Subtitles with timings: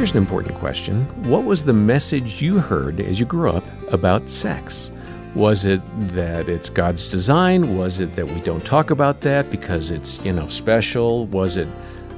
[0.00, 4.30] Here's an important question What was the message you heard as you grew up about
[4.30, 4.90] sex?
[5.34, 5.82] Was it
[6.14, 7.76] that it's God's design?
[7.76, 11.26] Was it that we don't talk about that because it's, you know, special?
[11.26, 11.68] Was it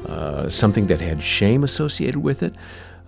[0.06, 2.54] uh, something that had shame associated with it?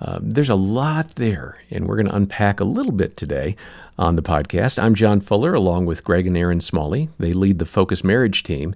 [0.00, 3.54] Uh, there's a lot there, and we're going to unpack a little bit today
[3.96, 4.82] on the podcast.
[4.82, 7.10] I'm John Fuller, along with Greg and Erin Smalley.
[7.20, 8.74] They lead the Focus Marriage team.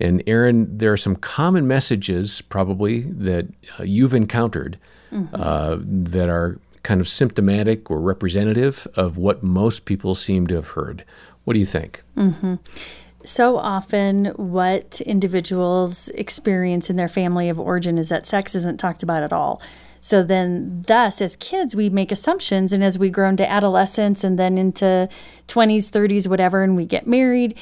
[0.00, 3.46] And Erin, there are some common messages probably that
[3.78, 4.78] uh, you've encountered
[5.12, 5.34] mm-hmm.
[5.34, 10.68] uh, that are kind of symptomatic or representative of what most people seem to have
[10.68, 11.04] heard.
[11.44, 12.02] What do you think?
[12.16, 12.56] Mm-hmm.
[13.24, 19.02] So often, what individuals experience in their family of origin is that sex isn't talked
[19.02, 19.62] about at all.
[20.02, 24.38] So then, thus, as kids, we make assumptions, and as we grow into adolescence and
[24.38, 25.08] then into
[25.48, 27.56] 20s, 30s, whatever, and we get married,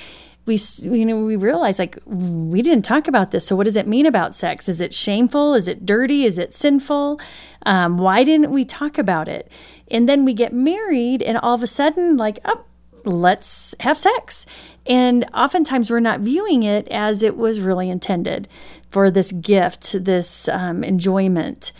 [0.44, 3.46] we you know we realize like we didn't talk about this.
[3.46, 4.68] So what does it mean about sex?
[4.68, 5.54] Is it shameful?
[5.54, 6.24] Is it dirty?
[6.24, 7.20] Is it sinful?
[7.64, 9.50] Um, why didn't we talk about it?
[9.90, 12.64] And then we get married and all of a sudden like oh
[13.04, 14.46] let's have sex.
[14.86, 18.48] And oftentimes we're not viewing it as it was really intended
[18.90, 21.72] for this gift this um, enjoyment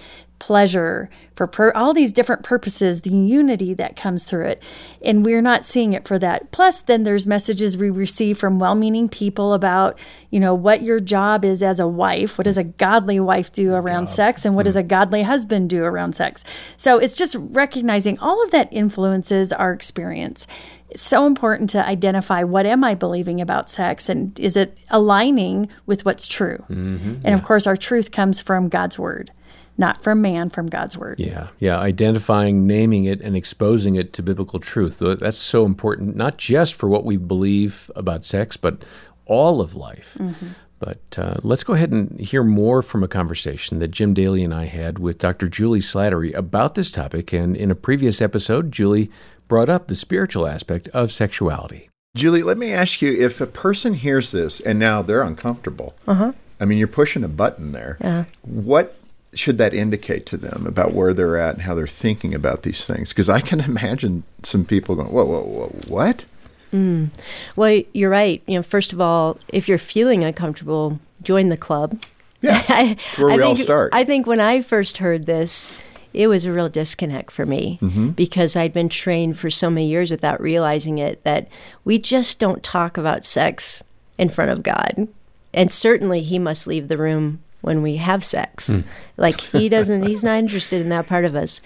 [0.43, 4.61] pleasure, for per- all these different purposes, the unity that comes through it.
[5.01, 6.51] And we're not seeing it for that.
[6.51, 9.97] Plus, then there's messages we receive from well meaning people about,
[10.31, 12.39] you know, what your job is as a wife.
[12.39, 14.15] What does a godly wife do around job.
[14.17, 14.45] sex?
[14.45, 14.65] And what mm.
[14.65, 16.43] does a godly husband do around sex?
[16.77, 20.49] So it's just recognizing all of that influences our experience.
[20.91, 25.69] It's so important to identify what am I believing about sex and is it aligning
[25.87, 26.65] with what's true?
[26.69, 27.35] Mm-hmm, and yeah.
[27.35, 29.31] of course, our truth comes from God's word
[29.79, 31.19] not from man, from God's word.
[31.19, 31.79] Yeah, yeah.
[31.79, 34.99] Identifying, naming it, and exposing it to biblical truth.
[34.99, 38.85] That's so important, not just for what we believe about sex, but
[39.27, 40.17] all of life.
[40.19, 40.49] Mm-hmm.
[40.79, 44.53] But uh, let's go ahead and hear more from a conversation that Jim Daly and
[44.53, 45.47] I had with Dr.
[45.49, 47.33] Juli Slattery about this topic.
[47.33, 49.09] And in a previous episode, Juli
[49.47, 51.89] brought up the spiritual aspect of sexuality.
[52.17, 56.33] Juli, let me ask you if a person hears this and now they're uncomfortable, uh-huh.
[56.61, 57.97] I mean, you're pushing a button there.
[58.01, 58.25] Yeah.
[58.43, 58.97] What
[59.35, 62.85] should that indicate to them about where they're at and how they're thinking about these
[62.85, 63.11] things?
[63.11, 66.25] Because I can imagine some people going, "Whoa, whoa, whoa, what?"
[66.73, 67.11] Mm.
[67.55, 68.43] Well, you're right.
[68.47, 72.03] You know, first of all, if you're feeling uncomfortable, join the club.
[72.41, 73.95] Yeah, that's where I we think, all start.
[73.95, 75.71] I think when I first heard this,
[76.15, 78.11] it was a real disconnect for me mm-hmm.
[78.11, 81.49] because I'd been trained for so many years without realizing it that
[81.85, 83.83] we just don't talk about sex
[84.19, 85.09] in front of God.
[85.55, 88.69] And certainly he must leave the room when we have sex.
[88.69, 88.85] Mm.
[89.17, 91.61] Like he doesn't, he's not interested in that part of us,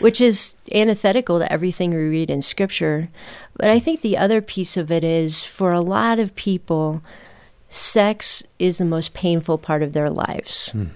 [0.00, 3.08] which is antithetical to everything we read in scripture.
[3.54, 7.02] But I think the other piece of it is for a lot of people,
[7.68, 10.72] sex is the most painful part of their lives.
[10.74, 10.90] Mm.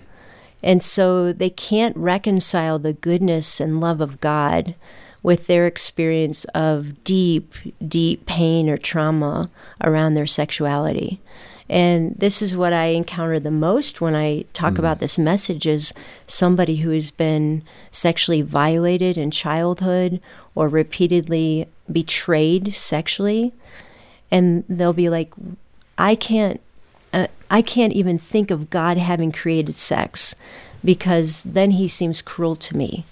[0.62, 4.74] And so they can't reconcile the goodness and love of God
[5.22, 7.54] with their experience of deep,
[7.86, 9.50] deep pain or trauma
[9.82, 11.20] around their sexuality.
[11.70, 14.80] And this is what I encounter the most when I talk mm.
[14.80, 15.94] about this message is
[16.26, 20.20] somebody who has been sexually violated in childhood
[20.56, 23.52] or repeatedly betrayed sexually.
[24.32, 25.32] And they'll be like,
[25.96, 26.60] I can't,
[27.12, 30.34] uh, I can't even think of God having created sex
[30.84, 33.04] because then he seems cruel to me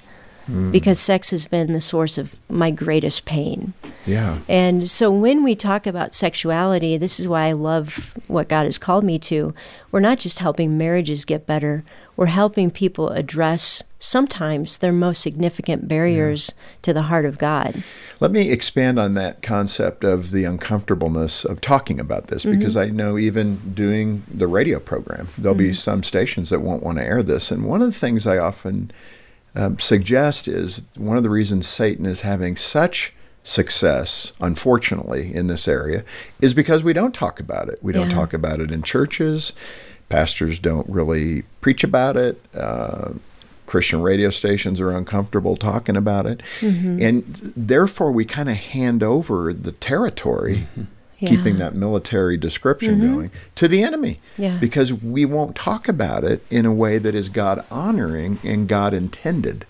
[0.49, 0.73] mm.
[0.73, 3.75] because sex has been the source of my greatest pain.
[4.07, 4.39] Yeah.
[4.49, 8.79] And so when we talk about sexuality, this is why I love what God has
[8.79, 9.55] called me to.
[9.93, 11.85] We're not just helping marriages get better,
[12.17, 16.63] we're helping people address sometimes their most significant barriers yeah.
[16.83, 17.85] to the heart of God.
[18.19, 22.59] Let me expand on that concept of the uncomfortableness of talking about this mm-hmm.
[22.59, 25.69] because I know even doing the radio program, there'll mm-hmm.
[25.69, 27.53] be some stations that won't want to air this.
[27.53, 28.91] And one of the things I often
[29.59, 35.67] um, suggest is one of the reasons Satan is having such success, unfortunately, in this
[35.67, 36.05] area
[36.41, 37.83] is because we don't talk about it.
[37.83, 38.17] We don't yeah.
[38.17, 39.53] talk about it in churches.
[40.09, 42.41] Pastors don't really preach about it.
[42.55, 43.13] Uh,
[43.67, 46.41] Christian radio stations are uncomfortable talking about it.
[46.61, 47.03] Mm-hmm.
[47.03, 47.25] And
[47.57, 50.69] therefore, we kind of hand over the territory.
[50.73, 51.29] Mm-hmm yeah.
[51.29, 53.15] keeping that military description mm-hmm.
[53.15, 54.59] going to the enemy yeah.
[54.59, 58.95] because we won't talk about it in a way that is God honoring and God
[58.95, 59.67] intended.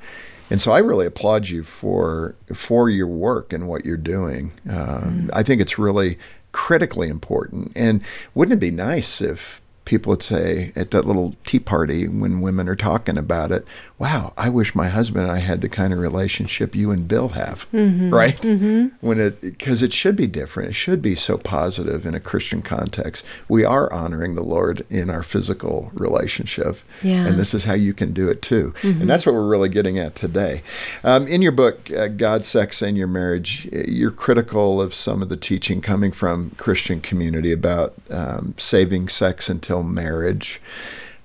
[0.50, 4.52] And so I really applaud you for for your work and what you're doing.
[4.68, 5.30] Um, mm.
[5.32, 6.18] I think it's really
[6.52, 7.72] critically important.
[7.74, 8.02] And
[8.34, 12.68] wouldn't it be nice if people would say at that little tea party when women
[12.68, 13.64] are talking about it,
[13.98, 17.30] wow, I wish my husband and I had the kind of relationship you and Bill
[17.30, 18.12] have, mm-hmm.
[18.14, 18.36] right?
[18.36, 18.88] Mm-hmm.
[19.00, 20.68] When it, because it should be different.
[20.68, 23.24] It should be so positive in a Christian context.
[23.48, 26.78] We are honoring the Lord in our physical relationship.
[27.02, 27.26] Yeah.
[27.26, 28.74] And this is how you can do it too.
[28.82, 29.00] Mm-hmm.
[29.00, 30.62] And that's what we're really getting at today.
[31.02, 35.30] Um, in your book, uh, God, Sex, and Your Marriage, you're critical of some of
[35.30, 40.60] the teaching coming from Christian community about um, saving sex until marriage.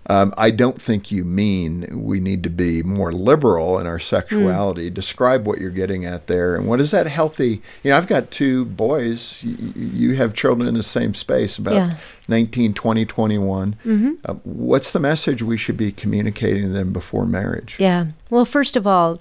[0.07, 4.91] Um, I don't think you mean we need to be more liberal in our sexuality.
[4.91, 4.93] Mm.
[4.93, 7.61] Describe what you're getting at there, and what is that healthy?
[7.83, 9.41] You know, I've got two boys.
[9.43, 11.97] You, you have children in the same space, about yeah.
[12.27, 13.75] 19, 20, 21.
[13.85, 14.11] Mm-hmm.
[14.25, 17.77] Uh, what's the message we should be communicating to them before marriage?
[17.79, 18.07] Yeah.
[18.29, 19.19] Well, first of all,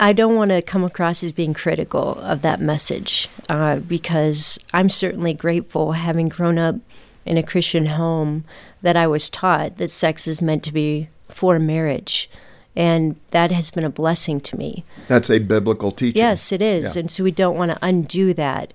[0.00, 4.88] I don't want to come across as being critical of that message uh, because I'm
[4.88, 6.76] certainly grateful having grown up
[7.24, 8.44] in a Christian home
[8.82, 12.30] that I was taught that sex is meant to be for marriage.
[12.74, 14.84] And that has been a blessing to me.
[15.08, 16.18] That's a biblical teaching.
[16.18, 16.96] Yes, it is.
[16.96, 17.00] Yeah.
[17.00, 18.72] And so we don't want to undo that.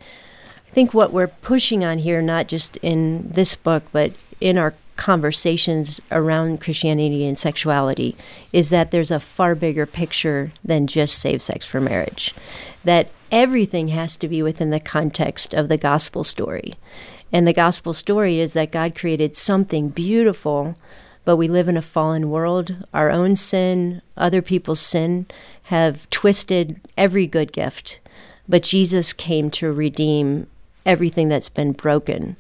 [0.68, 4.76] I think what we're pushing on here, not just in this book, but in our
[4.98, 8.16] conversations around Christianity and sexuality,
[8.54, 12.36] is that there's a far bigger picture than just save sex for marriage.
[12.84, 16.76] That everything has to be within the context of the gospel story.
[17.32, 20.76] And the gospel story is that God created something beautiful,
[21.26, 22.76] but we live in a fallen world.
[22.94, 25.26] Our own sin, other people's sin,
[25.64, 28.00] have twisted every good gift.
[28.48, 30.48] But Jesus came to redeem
[30.86, 32.38] everything that's been broken.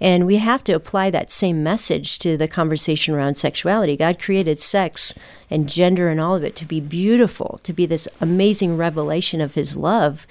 [0.00, 3.96] And we have to apply that same message to the conversation around sexuality.
[3.96, 5.14] God created sex
[5.48, 9.54] and gender and all of it to be beautiful, to be this amazing revelation of
[9.54, 10.26] His love.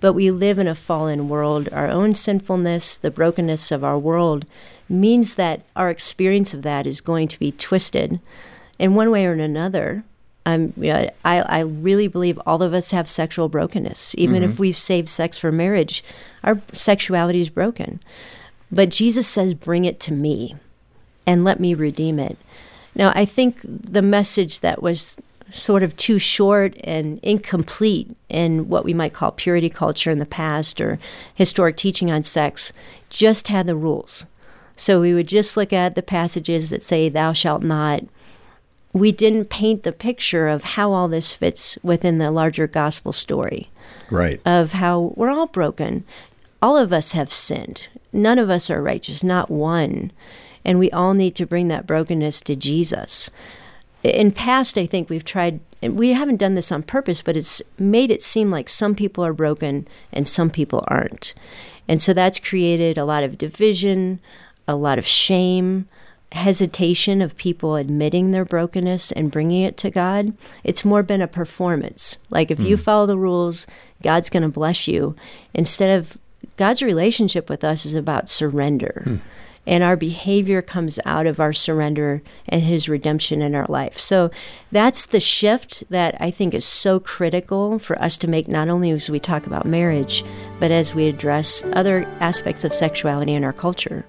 [0.00, 1.68] But we live in a fallen world.
[1.72, 4.46] Our own sinfulness, the brokenness of our world,
[4.88, 8.20] means that our experience of that is going to be twisted
[8.78, 10.04] in one way or in another.
[10.46, 14.14] I'm, I, I really believe all of us have sexual brokenness.
[14.16, 14.52] Even mm-hmm.
[14.52, 16.02] if we've saved sex for marriage,
[16.42, 18.00] our sexuality is broken.
[18.70, 20.54] But Jesus says, Bring it to me
[21.26, 22.38] and let me redeem it.
[22.94, 25.18] Now, I think the message that was
[25.52, 30.26] sort of too short and incomplete in what we might call purity culture in the
[30.26, 30.98] past or
[31.34, 32.72] historic teaching on sex
[33.10, 34.26] just had the rules.
[34.76, 38.04] So we would just look at the passages that say, Thou shalt not.
[38.92, 43.70] We didn't paint the picture of how all this fits within the larger gospel story.
[44.10, 44.40] Right.
[44.46, 46.04] Of how we're all broken.
[46.62, 47.88] All of us have sinned.
[48.12, 50.12] None of us are righteous, not one.
[50.64, 53.30] And we all need to bring that brokenness to Jesus
[54.02, 57.60] in past, I think we've tried, and we haven't done this on purpose, but it's
[57.78, 61.34] made it seem like some people are broken and some people aren't.
[61.88, 64.20] And so that's created a lot of division,
[64.66, 65.88] a lot of shame,
[66.32, 70.34] hesitation of people admitting their brokenness and bringing it to God.
[70.62, 72.18] It's more been a performance.
[72.28, 72.66] Like if mm.
[72.66, 72.82] you hmm.
[72.82, 73.66] follow the rules,
[74.02, 75.16] God's going to bless you.
[75.54, 76.18] Instead of
[76.58, 79.02] God's relationship with us is about surrender.
[79.06, 79.20] Mm
[79.68, 84.00] and our behavior comes out of our surrender and his redemption in our life.
[84.00, 84.30] So
[84.72, 88.90] that's the shift that I think is so critical for us to make not only
[88.90, 90.24] as we talk about marriage,
[90.58, 94.06] but as we address other aspects of sexuality in our culture.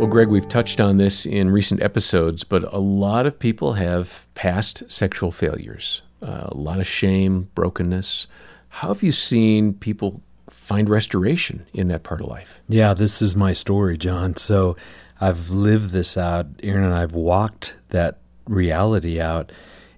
[0.00, 4.26] Well, Greg, we've touched on this in recent episodes, but a lot of people have
[4.34, 8.26] past sexual failures, uh, a lot of shame, brokenness.
[8.70, 10.22] How have you seen people
[10.70, 12.60] find restoration in that part of life.
[12.68, 14.36] Yeah, this is my story, John.
[14.36, 14.76] So
[15.20, 16.46] I've lived this out.
[16.62, 19.50] Erin and I've walked that reality out.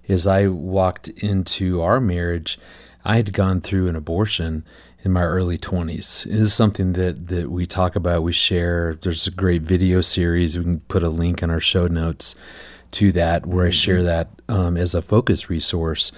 [0.09, 2.57] As I walked into our marriage,
[3.05, 4.65] I had gone through an abortion
[5.03, 6.23] in my early 20s.
[6.23, 8.95] This is something that, that we talk about, we share.
[8.99, 10.57] There's a great video series.
[10.57, 12.33] We can put a link in our show notes
[12.93, 14.05] to that where I share mm-hmm.
[14.05, 16.11] that um, as a focus resource.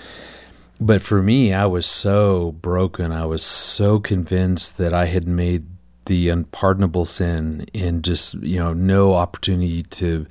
[0.80, 3.12] But for me, I was so broken.
[3.12, 5.68] I was so convinced that I had made
[6.06, 10.28] the unpardonable sin and just, you know, no opportunity to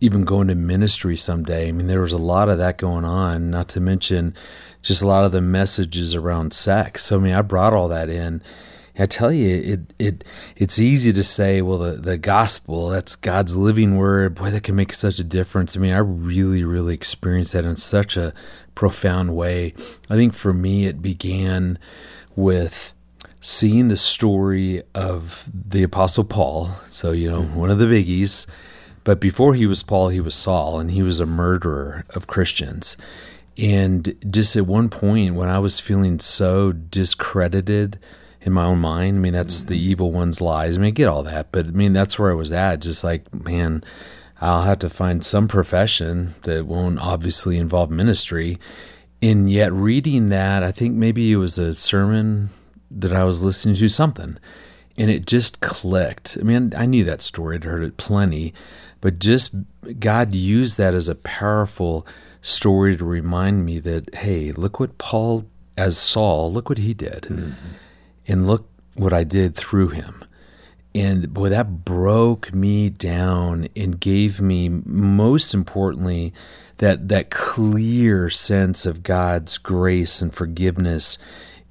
[0.00, 1.68] even go into ministry someday.
[1.68, 4.34] I mean, there was a lot of that going on, not to mention
[4.82, 7.04] just a lot of the messages around sex.
[7.04, 8.42] So, I mean, I brought all that in.
[8.98, 10.24] I tell you, it it
[10.56, 14.34] it's easy to say, well, the, the gospel, that's God's living word.
[14.34, 15.76] Boy, that can make such a difference.
[15.76, 18.34] I mean, I really, really experienced that in such a
[18.74, 19.74] profound way.
[20.10, 21.78] I think for me, it began
[22.34, 22.92] with
[23.40, 26.70] seeing the story of the Apostle Paul.
[26.90, 27.54] So, you know, mm-hmm.
[27.54, 28.46] one of the biggies.
[29.04, 32.96] But before he was Paul, he was Saul, and he was a murderer of Christians.
[33.56, 37.98] And just at one point, when I was feeling so discredited
[38.42, 39.16] in my own mind.
[39.16, 40.76] I mean, that's the evil one's lies.
[40.76, 42.80] I mean, I get all that, but I mean, that's where I was at.
[42.80, 43.82] Just like, man,
[44.40, 48.58] I'll have to find some profession that won't obviously involve ministry.
[49.20, 52.50] And yet, reading that, I think maybe it was a sermon
[52.90, 54.38] that I was listening to, something,
[54.96, 56.38] and it just clicked.
[56.40, 58.54] I mean, I knew that story, I'd heard it plenty,
[59.00, 59.54] but just
[59.98, 62.06] God used that as a powerful
[62.40, 67.22] story to remind me that, hey, look what Paul, as Saul, look what he did.
[67.24, 67.52] Mm-hmm.
[68.28, 70.24] And look what I did through him.
[70.94, 76.32] And boy, that broke me down and gave me, most importantly,
[76.78, 81.18] that that clear sense of God's grace and forgiveness,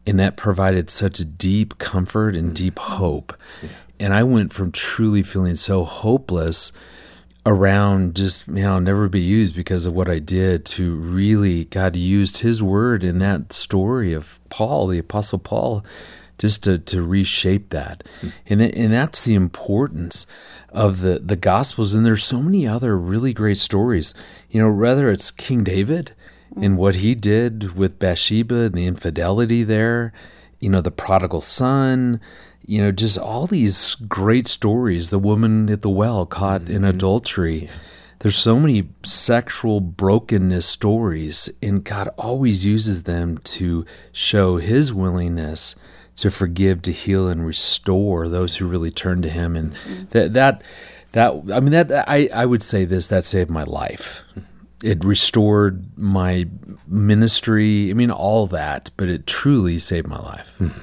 [0.06, 2.94] and that provided such deep comfort and deep mm-hmm.
[2.94, 3.34] hope.
[3.62, 3.70] Yeah.
[4.00, 6.72] And I went from truly feeling so hopeless
[7.46, 11.96] around just you know never be used because of what I did to really God
[11.96, 15.84] used His word in that story of Paul, the Apostle Paul,
[16.38, 18.04] just to, to reshape that.
[18.22, 18.34] Mm.
[18.48, 20.28] And, and that's the importance
[20.70, 21.94] of the, the Gospels.
[21.94, 24.14] And there's so many other really great stories.
[24.50, 26.14] You know, whether it's King David
[26.56, 30.14] and what he did with Bathsheba and the infidelity there,
[30.60, 32.20] you know, the prodigal son,
[32.66, 35.10] you know, just all these great stories.
[35.10, 36.74] The woman at the well caught mm-hmm.
[36.74, 37.66] in adultery.
[37.66, 37.72] Yeah.
[38.20, 45.76] There's so many sexual brokenness stories, and God always uses them to show his willingness
[46.18, 49.56] to forgive, to heal, and restore those who really turn to Him.
[49.56, 49.76] And
[50.12, 50.62] that that
[51.14, 54.22] that I mean that I I would say this that saved my life.
[54.84, 56.48] It restored my
[56.88, 57.90] ministry.
[57.90, 60.56] I mean all that, but it truly saved my life.
[60.60, 60.82] Mm-hmm.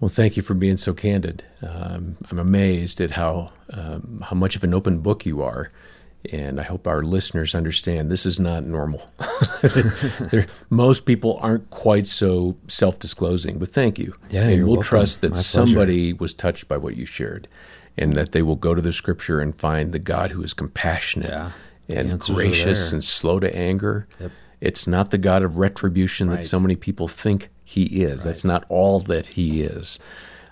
[0.00, 1.44] Well, thank you for being so candid.
[1.62, 5.70] Um, I'm amazed at how um, how much of an open book you are
[6.30, 9.10] and I hope our listeners understand this is not normal.
[10.70, 14.14] most people aren't quite so self disclosing, but thank you.
[14.30, 14.82] Yeah, and we'll welcome.
[14.84, 16.20] trust that My somebody pleasure.
[16.20, 17.48] was touched by what you shared
[17.96, 21.30] and that they will go to the scripture and find the God who is compassionate
[21.30, 21.50] yeah.
[21.88, 24.06] and gracious and slow to anger.
[24.20, 24.32] Yep.
[24.60, 26.36] It's not the God of retribution right.
[26.36, 28.18] that so many people think he is.
[28.18, 28.30] Right.
[28.30, 29.98] That's not all that he is.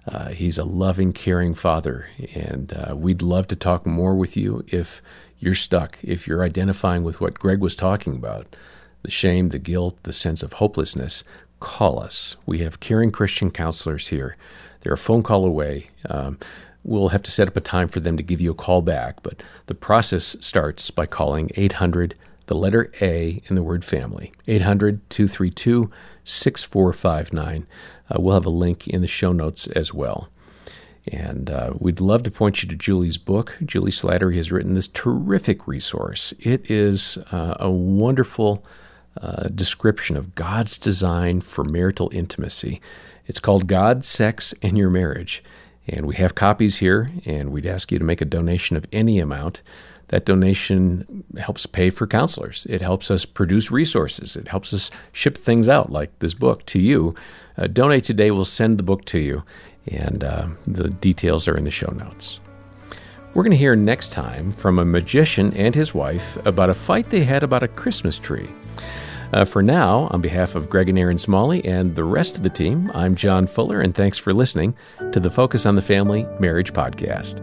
[0.07, 4.65] Uh, he's a loving, caring father, and uh, we'd love to talk more with you
[4.67, 5.01] if
[5.41, 5.99] you're stuck.
[6.03, 8.55] If you're identifying with what Greg was talking about,
[9.03, 11.25] the shame, the guilt, the sense of hopelessness,
[11.59, 12.37] call us.
[12.47, 14.37] We have caring Christian counselors here.
[14.81, 15.89] They're a phone call away.
[16.09, 16.39] Um,
[16.85, 19.23] we'll have to set up a time for them to give you a call back,
[19.23, 22.15] but the process starts by calling 800,
[22.47, 25.91] the letter A in the word family, 800 232
[26.25, 27.67] 6459.
[28.11, 30.29] Uh, we'll have a link in the show notes as well.
[31.07, 33.57] And uh, we'd love to point you to Juli's book.
[33.65, 36.35] Juli Slattery has written this terrific resource.
[36.39, 38.65] It is uh, a wonderful
[39.21, 42.81] uh, description of God's design for marital intimacy.
[43.27, 45.43] It's called God, Sex, and Your Marriage.
[45.89, 49.19] And we have copies here, and we'd ask you to make a donation of any
[49.19, 49.63] amount.
[50.09, 52.67] That donation helps pay for counselors.
[52.69, 54.37] It helps us produce resources.
[54.37, 57.15] It helps us ship things out, like this book, to you.
[57.57, 59.43] Uh, donate today, we'll send the book to you
[59.87, 62.41] and uh, the details are in the show notes.
[63.33, 67.11] We're going to hear next time from a magician and his wife about a fight
[67.11, 68.49] they had about a Christmas tree.
[69.33, 72.51] Uh, for now, on behalf of Greg and Erin Smalley and the rest of the
[72.51, 74.75] team, I'm John Fuller, and thanks for listening
[75.13, 77.39] to the Focus on the Family Marriage Podcast.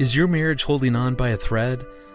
[0.00, 1.84] Is your marriage holding on by a thread?